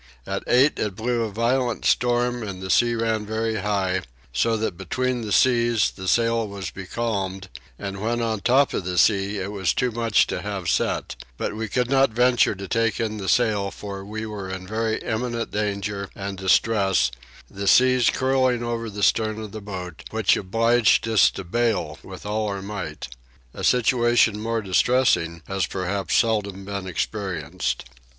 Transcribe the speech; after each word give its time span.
At 0.25 0.43
eight 0.47 0.79
it 0.79 0.95
blew 0.95 1.21
a 1.21 1.29
violent 1.31 1.85
storm 1.85 2.41
and 2.41 2.59
the 2.59 2.71
sea 2.71 2.95
ran 2.95 3.23
very 3.23 3.57
high, 3.57 4.01
so 4.33 4.57
that 4.57 4.75
between 4.75 5.21
the 5.21 5.31
seas 5.31 5.91
the 5.95 6.07
sail 6.07 6.47
was 6.47 6.71
becalmed, 6.71 7.49
and 7.77 8.01
when 8.01 8.19
on 8.19 8.37
the 8.37 8.41
top 8.41 8.73
of 8.73 8.83
the 8.83 8.97
sea 8.97 9.37
it 9.37 9.51
was 9.51 9.75
too 9.75 9.91
much 9.91 10.25
to 10.25 10.41
have 10.41 10.67
set: 10.71 11.15
but 11.37 11.55
we 11.55 11.67
could 11.67 11.87
not 11.87 12.09
venture 12.09 12.55
to 12.55 12.67
take 12.67 12.99
in 12.99 13.17
the 13.17 13.29
sail 13.29 13.69
for 13.69 14.03
we 14.03 14.25
were 14.25 14.49
in 14.49 14.65
very 14.65 14.97
imminent 15.03 15.51
danger 15.51 16.09
and 16.15 16.39
distress, 16.39 17.11
the 17.47 17.67
sea 17.67 18.03
curling 18.11 18.63
over 18.63 18.89
the 18.89 19.03
stern 19.03 19.39
of 19.39 19.51
the 19.51 19.61
boat, 19.61 20.03
which 20.09 20.35
obliged 20.35 21.07
us 21.07 21.29
to 21.29 21.43
bale 21.43 21.99
with 22.01 22.25
all 22.25 22.47
our 22.47 22.63
might. 22.63 23.07
A 23.53 23.63
situation 23.63 24.41
more 24.41 24.63
distressing 24.63 25.43
has 25.45 25.67
perhaps 25.67 26.15
seldom 26.15 26.65
been 26.65 26.87
experienced. 26.87 27.85